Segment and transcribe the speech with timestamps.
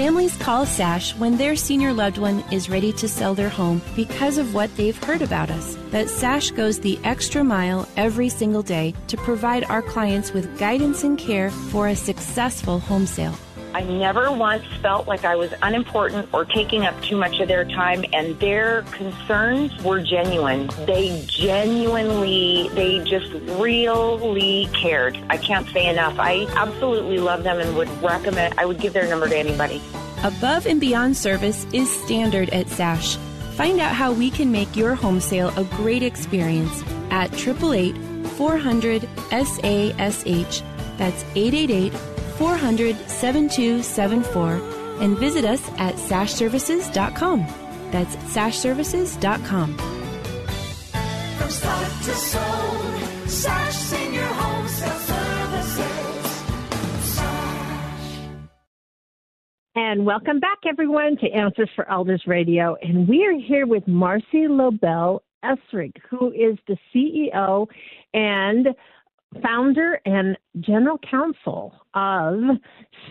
[0.00, 4.38] Families call SASH when their senior loved one is ready to sell their home because
[4.38, 5.76] of what they've heard about us.
[5.90, 11.04] But SASH goes the extra mile every single day to provide our clients with guidance
[11.04, 13.36] and care for a successful home sale.
[13.72, 17.64] I never once felt like I was unimportant or taking up too much of their
[17.64, 20.70] time, and their concerns were genuine.
[20.86, 25.18] They genuinely, they just really cared.
[25.30, 26.18] I can't say enough.
[26.18, 29.80] I absolutely love them and would recommend, I would give their number to anybody.
[30.24, 33.16] Above and beyond service is standard at SASH.
[33.54, 37.96] Find out how we can make your home sale a great experience at 888
[38.36, 40.62] 400 SASH.
[40.96, 41.92] That's 888
[42.40, 44.52] 400 7274
[45.02, 47.46] and visit us at sashservices.com.
[47.90, 49.76] That's sashservices.com.
[51.36, 55.20] From start to sold, Sash Senior Home Services.
[59.74, 62.74] And welcome back, everyone, to Answers for Elders Radio.
[62.80, 67.66] And we are here with Marcy Lobel Essrig, who is the CEO
[68.14, 68.68] and
[69.42, 72.34] founder and general counsel of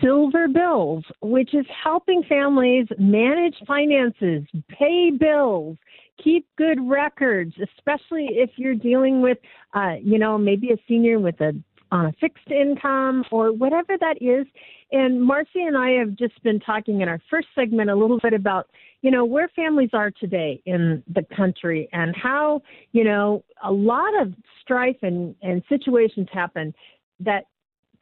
[0.00, 5.76] Silver Bills, which is helping families manage finances, pay bills,
[6.22, 9.38] keep good records, especially if you're dealing with,
[9.74, 11.52] uh, you know, maybe a senior with a
[11.92, 14.46] on a fixed income or whatever that is.
[14.92, 18.32] And Marcy and I have just been talking in our first segment a little bit
[18.32, 18.68] about,
[19.02, 24.20] you know, where families are today in the country and how, you know, a lot
[24.20, 26.74] of strife and, and situations happen
[27.20, 27.44] that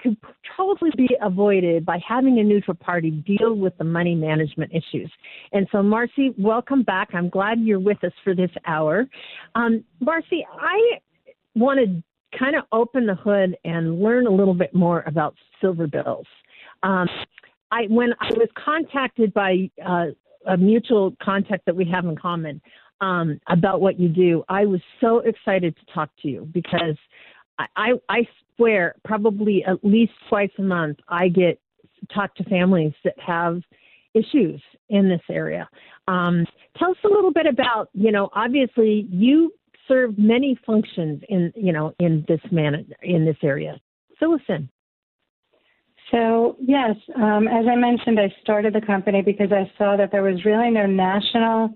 [0.00, 0.16] could
[0.56, 5.10] totally be avoided by having a neutral party deal with the money management issues.
[5.52, 7.08] And so, Marcy, welcome back.
[7.14, 9.06] I'm glad you're with us for this hour.
[9.54, 10.98] Um, Marcy, I
[11.54, 12.02] want to
[12.36, 16.26] kind of open the hood and learn a little bit more about silver bills.
[16.82, 17.08] Um,
[17.70, 20.06] I when I was contacted by uh,
[20.46, 22.60] a mutual contact that we have in common
[23.00, 26.96] um, about what you do, I was so excited to talk to you because
[27.58, 31.60] I, I, I swear probably at least twice a month I get
[32.14, 33.60] talk to families that have
[34.14, 35.68] issues in this area.
[36.06, 36.46] Um,
[36.76, 39.52] tell us a little bit about, you know, obviously you
[39.88, 43.80] serve many functions in you know in this man in this area.
[44.18, 44.68] Fill us in.
[46.10, 50.22] So yes, um, as I mentioned, I started the company because I saw that there
[50.22, 51.74] was really no national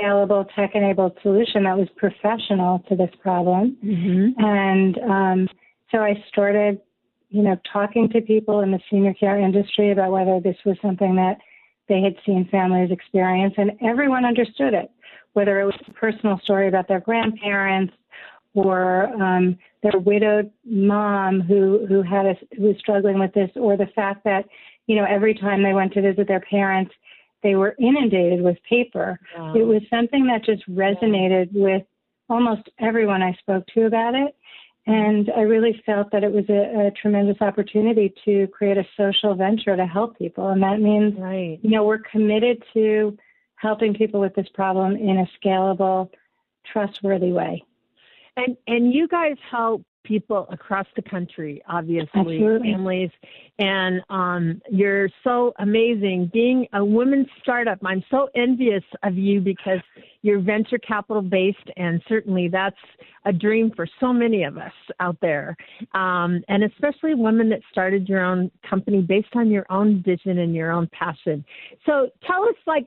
[0.00, 4.44] scalable tech-enabled solution that was professional to this problem, mm-hmm.
[4.44, 5.48] and um,
[5.90, 6.80] so I started,
[7.30, 11.16] you know, talking to people in the senior care industry about whether this was something
[11.16, 11.38] that
[11.88, 14.90] they had seen families experience, and everyone understood it
[15.36, 17.92] whether it was a personal story about their grandparents
[18.54, 23.76] or um, their widowed mom who who had a, who was struggling with this, or
[23.76, 24.46] the fact that
[24.86, 26.92] you know every time they went to visit their parents,
[27.42, 29.20] they were inundated with paper.
[29.36, 29.54] Wow.
[29.54, 31.82] It was something that just resonated with
[32.30, 34.34] almost everyone I spoke to about it.
[34.88, 39.34] And I really felt that it was a, a, tremendous opportunity to create a social
[39.34, 40.48] venture to help people.
[40.50, 41.58] And that means, right.
[41.60, 43.18] you know, we're committed to
[43.56, 46.10] helping people with this problem in a scalable,
[46.70, 47.64] trustworthy way.
[48.36, 52.72] And and you guys help people across the country, obviously, Absolutely.
[52.72, 53.10] families,
[53.58, 56.30] and um, you're so amazing.
[56.32, 59.80] Being a women's startup, I'm so envious of you because
[60.22, 62.76] you're venture capital based, and certainly that's
[63.24, 65.56] a dream for so many of us out there,
[65.94, 70.54] um, and especially women that started your own company based on your own vision and
[70.54, 71.44] your own passion.
[71.84, 72.86] So tell us, like,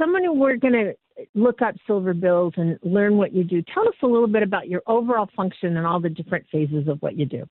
[0.00, 0.94] someone were going to
[1.34, 4.68] look up silver bills and learn what you do, tell us a little bit about
[4.68, 7.44] your overall function and all the different phases of what you do.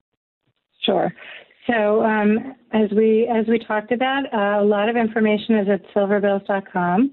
[0.86, 1.14] Sure.
[1.68, 5.82] So um, as we as we talked about, uh, a lot of information is at
[5.94, 7.12] silverbills.com.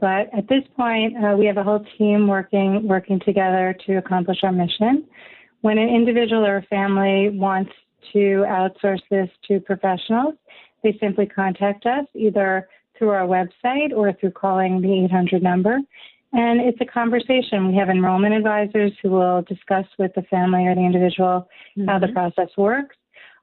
[0.00, 4.38] But at this point, uh, we have a whole team working working together to accomplish
[4.42, 5.06] our mission.
[5.62, 7.72] When an individual or a family wants
[8.12, 10.34] to outsource this to professionals,
[10.82, 12.68] they simply contact us either
[12.98, 15.78] through our website or through calling the 800 number.
[16.32, 17.68] And it's a conversation.
[17.68, 21.48] We have enrollment advisors who will discuss with the family or the individual
[21.78, 21.88] mm-hmm.
[21.88, 22.14] how the mm-hmm.
[22.14, 22.96] process works.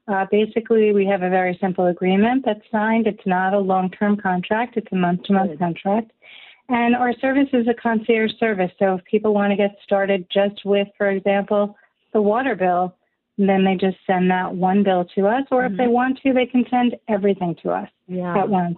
[0.08, 3.06] Uh, basically, we have a very simple agreement that's signed.
[3.06, 6.10] It's not a long term contract, it's a month to month contract.
[6.68, 8.70] And our service is a concierge service.
[8.78, 11.76] So if people want to get started just with, for example,
[12.12, 12.96] the water bill,
[13.38, 15.44] then they just send that one bill to us.
[15.50, 15.74] Or mm-hmm.
[15.74, 18.36] if they want to, they can send everything to us yeah.
[18.36, 18.76] at once.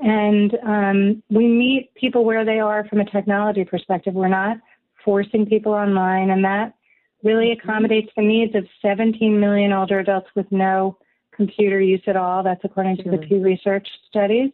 [0.00, 4.14] And um, we meet people where they are from a technology perspective.
[4.14, 4.58] We're not
[5.04, 6.74] forcing people online, and that
[7.24, 7.68] really mm-hmm.
[7.68, 10.96] accommodates the needs of 17 million older adults with no
[11.34, 12.42] computer use at all.
[12.42, 13.18] That's according to the.
[13.18, 14.50] Pew Research studies.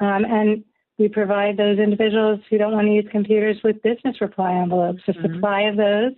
[0.00, 0.62] Um, and
[0.98, 5.12] we provide those individuals who don't want to use computers with business reply envelopes, a
[5.12, 5.34] Mhm.
[5.34, 6.12] supply of those.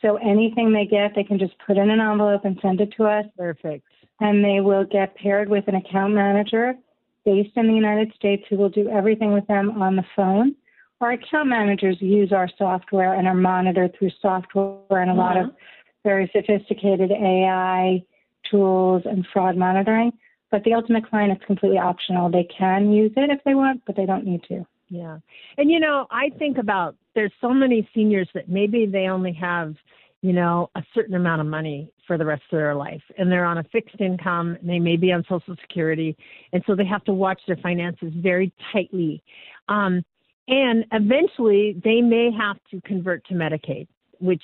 [0.00, 3.04] So anything they get, they can just put in an envelope and send it to
[3.04, 3.84] us, Perfect.
[4.20, 6.76] and they will get paired with an account manager
[7.28, 10.54] based in the United States who will do everything with them on the phone.
[11.02, 15.46] Our account managers use our software and are monitored through software and a lot of
[15.48, 15.56] uh-huh.
[16.04, 18.02] very sophisticated AI
[18.50, 20.10] tools and fraud monitoring.
[20.50, 22.30] But the ultimate client, it's completely optional.
[22.30, 24.66] They can use it if they want, but they don't need to.
[24.88, 25.18] Yeah.
[25.58, 29.74] And you know, I think about there's so many seniors that maybe they only have,
[30.22, 33.44] you know, a certain amount of money for the rest of their life and they're
[33.44, 36.16] on a fixed income and they may be on social security
[36.52, 39.22] and so they have to watch their finances very tightly.
[39.68, 40.02] Um,
[40.48, 43.86] and eventually they may have to convert to Medicaid,
[44.18, 44.42] which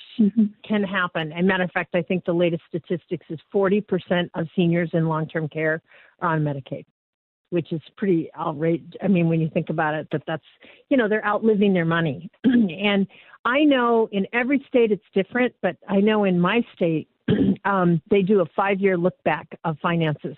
[0.63, 1.33] can happen.
[1.33, 5.49] And matter of fact, I think the latest statistics is 40% of seniors in long-term
[5.49, 5.81] care
[6.19, 6.85] are on Medicaid
[7.51, 8.89] which is pretty outrageous.
[9.01, 10.43] I mean, when you think about it, that that's,
[10.89, 12.29] you know, they're outliving their money.
[12.43, 13.07] and
[13.45, 17.07] I know in every state it's different, but I know in my state,
[17.65, 20.35] um, they do a five year look back of finances.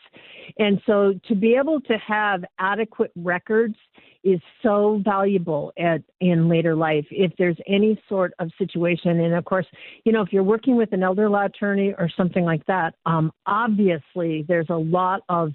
[0.60, 3.76] And so to be able to have adequate records
[4.24, 9.46] is so valuable at in later life if there's any sort of situation and of
[9.46, 9.66] course
[10.04, 13.32] you know if you're working with an elder law attorney or something like that um,
[13.46, 15.54] obviously there's a lot of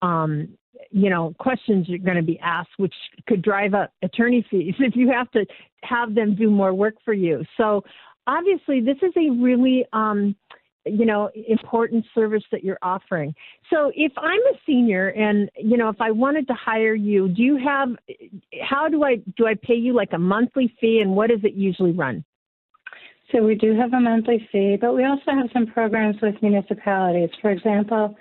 [0.00, 0.48] um,
[0.90, 2.94] you know questions you're going to be asked which
[3.26, 5.44] could drive up attorney fees if you have to
[5.82, 7.44] have them do more work for you.
[7.56, 7.82] So
[8.26, 10.34] obviously this is a really um,
[10.86, 13.34] you know important service that you're offering.
[13.70, 17.42] So if i'm a senior and you know if i wanted to hire you do
[17.42, 17.88] you have
[18.62, 21.54] how do i do i pay you like a monthly fee and what does it
[21.54, 22.24] usually run?
[23.32, 27.30] So we do have a monthly fee, but we also have some programs with municipalities.
[27.40, 28.14] For example,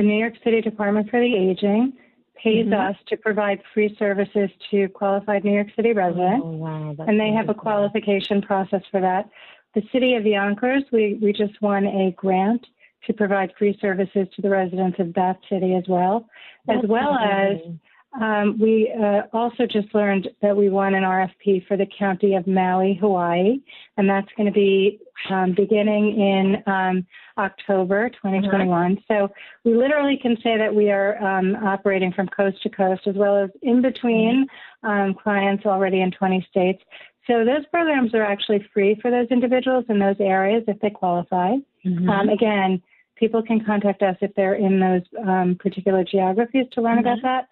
[0.00, 1.92] the New York City Department for the Aging
[2.34, 2.72] pays Mhm.
[2.90, 6.42] us to provide free services to qualified New York City residents.
[6.42, 9.28] oh wow that's and they have a qualification process for that.
[9.74, 12.66] The city of Yonkers, we, we just won a grant
[13.06, 16.26] to provide free services to the residents of that city as well,
[16.68, 17.80] as That's well as amazing.
[18.18, 22.46] Um, we uh, also just learned that we won an RFP for the county of
[22.46, 23.60] Maui, Hawaii,
[23.96, 24.98] and that's going to be
[25.30, 27.06] um, beginning in um,
[27.38, 28.98] October 2021.
[29.06, 29.28] So
[29.64, 33.36] we literally can say that we are um, operating from coast to coast as well
[33.36, 34.46] as in between
[34.82, 36.82] um, clients already in 20 states.
[37.26, 41.56] So those programs are actually free for those individuals in those areas if they qualify.
[41.86, 42.08] Mhm.
[42.08, 42.82] Um, again,
[43.14, 47.48] people can contact us if they're in those um, particular geographies to learn about that.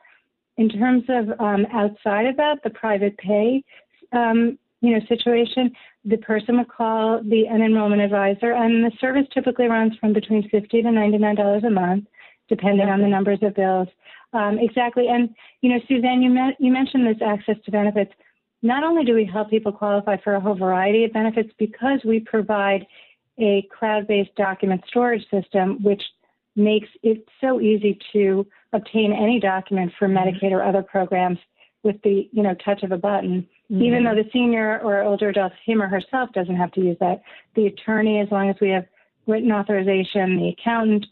[0.59, 3.63] In terms of um, outside of that, the private pay,
[4.13, 5.71] um, you know, situation,
[6.05, 10.49] the person would call the an enrollment advisor, and the service typically runs from between
[10.51, 12.07] fifty to ninety nine dollars a month,
[12.49, 13.89] depending on the numbers of bills.
[14.33, 15.31] Um, exactly, and
[15.63, 18.13] you know, Suzanne, you, met, you mentioned this access to benefits.
[18.61, 22.19] Not only do we help people qualify for a whole variety of benefits because we
[22.21, 22.85] provide
[23.39, 26.03] a cloud-based document storage system, which
[26.57, 31.39] makes it so easy to obtain any document for Medicaid or other programs
[31.83, 33.47] with the you know touch of a button.
[33.71, 37.21] Even though the senior or older adult, him or herself, doesn't have to use that,
[37.55, 38.87] the attorney, as long as we have
[39.27, 41.05] written authorization, the accountant,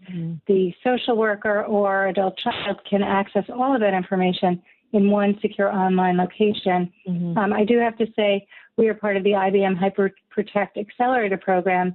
[0.47, 4.63] the social worker, or adult child can access all of that information
[4.93, 6.91] in one secure online location.
[7.07, 7.37] Mhm.
[7.37, 8.47] Um, I do have to say
[8.79, 11.95] we are part of the IBM Hyper Protect Accelerator program,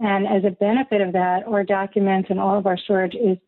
[0.00, 3.38] and as a benefit of that, our documents and all of our storage is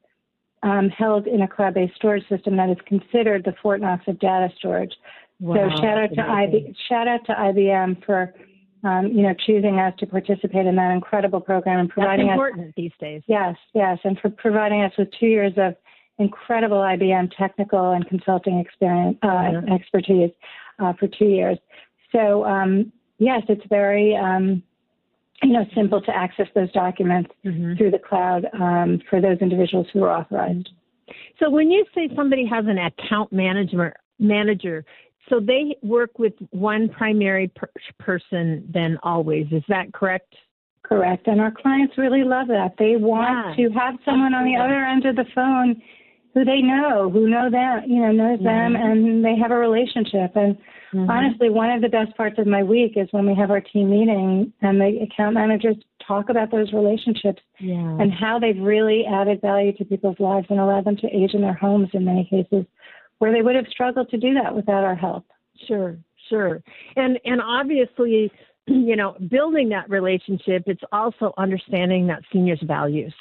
[0.62, 4.49] um, held in a cloud-based storage system that is considered the Fort Knox of data
[4.59, 4.92] storage.
[5.40, 6.35] Wow, so shout out that's to.
[6.35, 8.33] IB, shout out to IBM for
[8.85, 12.35] um, you know choosing us to participate in that incredible program and That's providing us
[12.35, 13.23] important these days.
[13.26, 15.75] Yes, yes, and for providing us with two years of
[16.19, 20.31] incredible IBM technical and consulting experience uh, expertise
[20.78, 21.59] uh, for two years.
[22.12, 24.62] So um, yes, it's very um,
[25.43, 27.77] you know simple to access those documents Mhm.
[27.77, 30.71] through the cloud um, for those individuals who are authorized.
[31.39, 34.85] So when you say somebody has an account manager, manager,
[35.29, 39.47] so they work with one primary per- person then always.
[39.53, 40.35] Is that correct?
[40.83, 42.77] Correct, and our clients really love that.
[42.77, 43.69] They want Yeah.
[43.69, 45.81] to have someone on the other end of the phone
[46.35, 48.85] who they know, who know them, you know, knows them, Mhm.
[48.85, 50.35] and they have a relationship.
[50.35, 50.57] And
[50.93, 51.09] Mhm.
[51.09, 53.89] Honestly, one of the best parts of my week is when we have our team
[53.89, 57.97] meeting and the account managers talk about those relationships Yeah.
[57.99, 61.41] and how they've really added value to people's lives and allowed them to age in
[61.41, 62.67] their homes in many cases
[63.19, 65.25] where they would have struggled to do that without our help.
[65.67, 65.97] Sure,
[66.29, 66.62] sure.
[66.97, 68.31] And and obviously
[68.66, 73.12] you know, building that relationship, it's also understanding that seniors' values,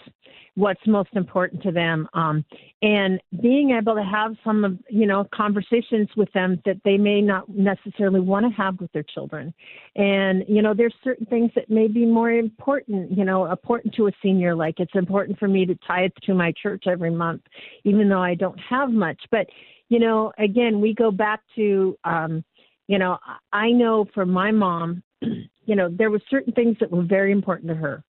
[0.55, 2.45] what's most important to them, um,
[2.83, 7.21] and being able to have some of, you know, conversations with them that they may
[7.21, 9.51] not necessarily want to have with their children.
[9.95, 14.07] And, you know, there's certain things that may be more important, you know, important to
[14.07, 17.41] a senior, like it's important for me to tithe to my church every month,
[17.83, 19.21] even though I don't have much.
[19.31, 19.47] But,
[19.89, 22.43] you know, again, we go back to, um,
[22.87, 23.17] you know,
[23.53, 25.01] I know for my mom,
[25.65, 28.03] you know, there were certain things that were very important to her.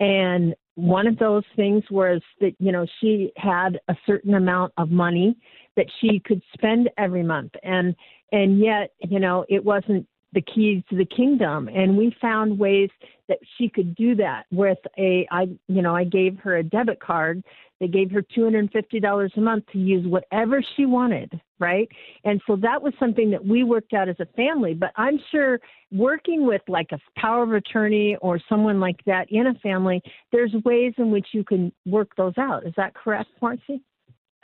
[0.00, 4.90] And one of those things was that, you know, she had a certain amount of
[4.90, 5.36] money
[5.76, 7.52] that she could spend every month.
[7.62, 7.94] And
[8.32, 12.90] and yet, you know, it wasn't the keys to the kingdom and we found ways
[13.28, 17.00] that she could do that with a i you know i gave her a debit
[17.00, 17.42] card
[17.80, 21.88] they gave her $250 a month to use whatever she wanted right
[22.24, 25.60] and so that was something that we worked out as a family but i'm sure
[25.92, 30.52] working with like a power of attorney or someone like that in a family there's
[30.64, 33.82] ways in which you can work those out is that correct marcy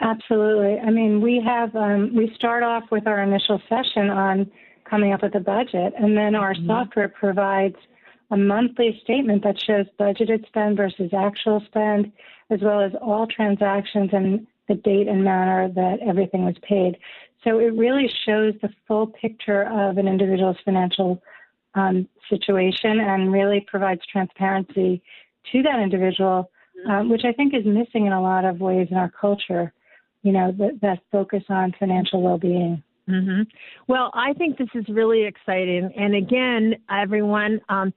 [0.02, 0.78] Absolutely.
[0.78, 4.50] I mean, we have um, we start off with our initial session on
[4.90, 5.94] coming up with a budget.
[5.96, 6.66] And then our mm-hmm.
[6.66, 7.76] software provides
[8.32, 12.12] a monthly statement that shows budgeted spend versus actual spend,
[12.50, 16.92] as well as all transactions and the date and manner that everything was paid.
[17.44, 21.20] So it really shows the full picture of an individual's financial
[21.74, 25.02] um, situation and really provides transparency
[25.50, 26.50] to that individual,
[26.88, 29.72] um, which I think is missing in a lot of ways in our culture.
[30.22, 32.82] You know, that, that focus on financial well-being.
[33.08, 33.42] Mm-hmm.
[33.88, 35.90] Well, I think this is really exciting.
[35.96, 37.94] And again, everyone, um,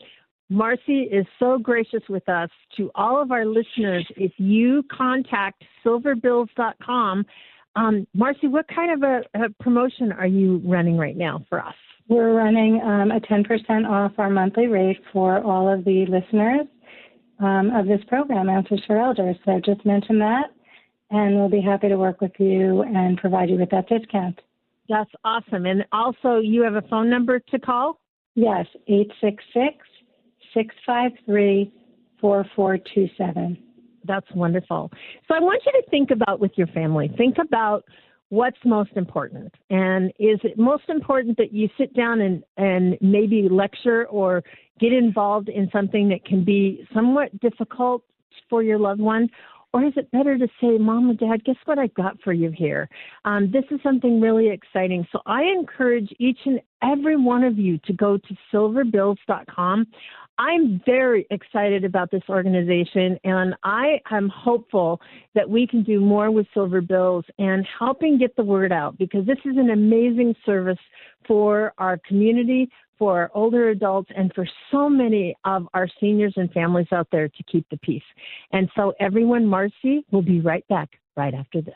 [0.49, 2.49] Marcy is so gracious with us.
[2.77, 7.25] To all of our listeners, if you contact silverbills.com,
[7.75, 11.73] um, Marcy, what kind of a, a, promotion are you running right now for us?
[12.07, 16.67] We're running um, a 10% off our monthly rate for all of the listeners
[17.39, 19.37] um, of this program, Answers for Elders.
[19.45, 20.51] So just mention that,
[21.09, 24.39] and we'll be happy to work with you and provide you with that discount.
[24.89, 25.65] That's awesome.
[25.65, 27.99] And also, you have a phone number to call?
[28.35, 29.77] Yes, 866
[30.53, 31.71] 653
[32.19, 33.57] 4427.
[34.05, 34.91] That's wonderful.
[35.27, 37.11] So I want you to think about with your family.
[37.17, 37.83] Think about
[38.29, 39.53] what's most important.
[39.69, 44.43] And is it most important that you sit down and, and maybe lecture or
[44.79, 48.03] get involved in something that can be somewhat difficult
[48.49, 49.29] for your loved one?
[49.73, 52.51] Or is it better to say, Mom and Dad, guess what I got for you
[52.51, 52.87] here?
[53.25, 55.05] Um, this is something really exciting.
[55.11, 59.87] So I encourage each and every one of you to go to silverbills.com.
[60.39, 64.99] I'm very excited about this organization, and I am hopeful
[65.35, 69.27] that we can do more with Silver Bills and helping get the word out because
[69.27, 70.79] this is an amazing service
[71.27, 76.51] for our community, for our older adults, and for so many of our seniors and
[76.51, 78.01] families out there to keep the peace.
[78.51, 81.75] And so, everyone, Marcy will be right back right after this.